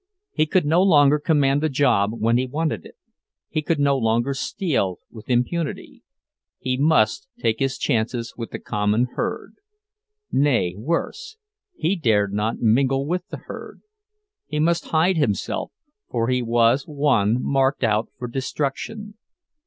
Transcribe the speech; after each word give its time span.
He 0.33 0.47
could 0.47 0.65
no 0.65 0.81
longer 0.81 1.19
command 1.19 1.63
a 1.63 1.69
job 1.69 2.11
when 2.19 2.35
he 2.39 2.47
wanted 2.47 2.87
it; 2.87 2.95
he 3.49 3.61
could 3.61 3.79
no 3.79 3.95
longer 3.95 4.33
steal 4.33 4.97
with 5.11 5.29
impunity—he 5.29 6.77
must 6.79 7.27
take 7.37 7.59
his 7.59 7.77
chances 7.77 8.33
with 8.35 8.49
the 8.49 8.57
common 8.57 9.09
herd. 9.13 9.53
Nay 10.31 10.73
worse, 10.75 11.37
he 11.75 11.95
dared 11.95 12.33
not 12.33 12.57
mingle 12.57 13.05
with 13.05 13.27
the 13.27 13.41
herd—he 13.45 14.59
must 14.59 14.85
hide 14.85 15.17
himself, 15.17 15.71
for 16.09 16.29
he 16.29 16.41
was 16.41 16.87
one 16.87 17.37
marked 17.39 17.83
out 17.83 18.09
for 18.17 18.27
destruction. 18.27 19.19